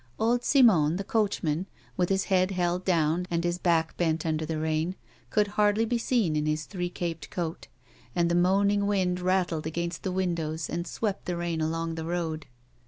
[0.17, 4.57] Old Simon, the coachman, with his head held down and his back bent under the
[4.57, 4.95] rain,
[5.29, 7.67] could hardly be seen in his three caped coat;
[8.15, 12.47] and the moaning wind rattled against the windows and swept the rain along the road.